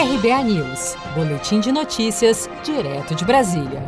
[0.00, 3.84] RBA News, Boletim de Notícias, direto de Brasília.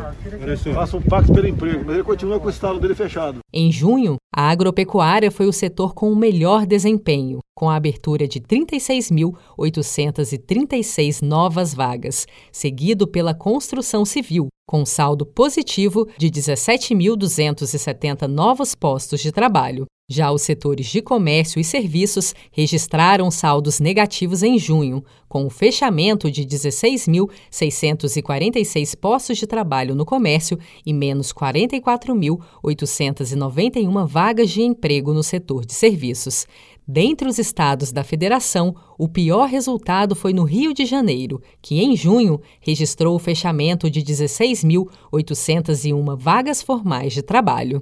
[0.75, 3.39] faça um pacto pelo emprego, mas ele continua com o estado dele fechado.
[3.51, 8.39] Em junho, a agropecuária foi o setor com o melhor desempenho, com a abertura de
[8.39, 19.31] 36.836 novas vagas, seguido pela construção civil, com saldo positivo de 17.270 novos postos de
[19.31, 19.85] trabalho.
[20.09, 26.29] Já os setores de comércio e serviços registraram saldos negativos em junho, com o fechamento
[26.29, 35.65] de 16.646 postos de trabalho no comércio e menos 44.891 vagas de emprego no setor
[35.65, 36.45] de serviços.
[36.85, 41.95] Dentre os estados da federação, o pior resultado foi no Rio de Janeiro, que em
[41.95, 47.81] junho registrou o fechamento de 16.801 vagas formais de trabalho.